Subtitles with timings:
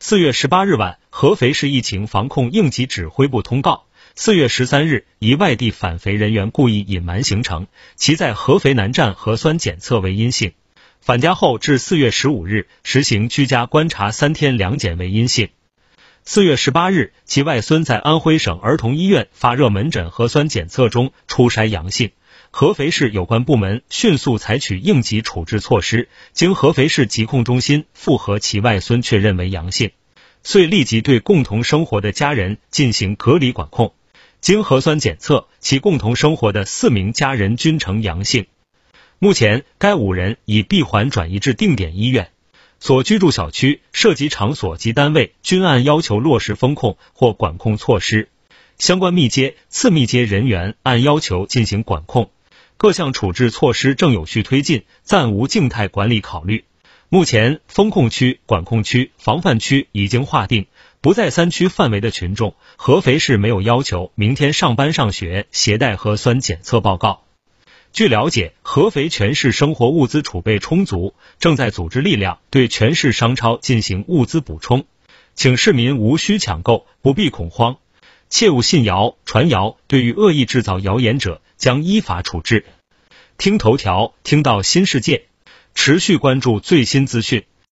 [0.00, 10.52] 四月十八日晚，合肥市疫情防控应急指挥部通告：四月十三日，一外地返肥人员故意隐瞒行程，其在合肥南站核酸检测为阴性，
[11.00, 15.48] 返家后至四月十五日实行居家观察三天两检为阴性。
[16.22, 22.10] 四月十八日，其外孙在安徽省儿童医院发热门诊核酸检测中初筛阳性。
[22.56, 29.90] 合肥市有关部门迅速采取应急处置措施，经合肥市疾控中心复核其外孙确认为阳性，
[30.44, 33.92] 遂立即对共同生活的家人进行隔离管控。
[34.40, 38.46] 经核酸检测，其共同生活的四名家人均呈阳性。
[39.18, 42.30] 目前，该五人已闭环转移至定点医院，
[42.78, 48.28] 所居住小区、涉及场所及单位均按要求落实风控或管控措施，
[48.78, 52.30] 相关密接、次密接人员按要求进行管控。
[52.76, 56.64] 各项处置措施正有序推进，暂无静态管理考虑。
[57.08, 60.66] 目前，风控区、管控区、防范区已经划定，
[61.00, 67.22] 不在三区范围的群众，合肥市没有要求明天上班上学携带核酸检测报告。
[67.92, 74.84] 据了解，合肥全市生活物资储备充足，正在组织力量对全市商超进行物资补充，
[75.36, 77.76] 请市民无需抢购，不必恐慌。
[78.28, 82.66] 切勿信谣传谣，对于恶意制造谣言者将依法处置。
[83.38, 85.26] 听头条，听到新世界，
[85.74, 87.44] 持续关注最新资讯。